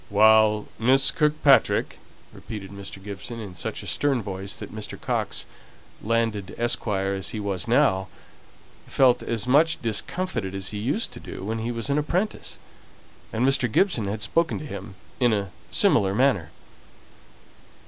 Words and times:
"While 0.09 0.65
Miss 0.79 1.11
Kirkpatrick?" 1.11 1.99
repeated 2.33 2.71
Mr. 2.71 2.97
Gibson, 3.03 3.39
in 3.39 3.53
such 3.53 3.83
a 3.83 3.85
stern 3.85 4.23
voice, 4.23 4.55
that 4.55 4.73
Mr. 4.73 4.99
Coxe, 4.99 5.45
landed 6.01 6.55
esquire 6.57 7.13
as 7.13 7.29
he 7.29 7.39
was 7.39 7.67
now, 7.67 8.07
felt 8.87 9.21
as 9.21 9.45
much 9.45 9.79
discomfited 9.79 10.55
as 10.55 10.69
he 10.69 10.79
used 10.79 11.11
to 11.13 11.19
do 11.19 11.43
when 11.43 11.59
he 11.59 11.71
was 11.71 11.87
an 11.91 11.99
apprentice, 11.99 12.57
and 13.31 13.45
Mr. 13.47 13.71
Gibson 13.71 14.07
had 14.07 14.23
spoken 14.23 14.57
to 14.57 14.65
him 14.65 14.95
in 15.19 15.33
a 15.33 15.51
similar 15.69 16.15
manner. 16.15 16.49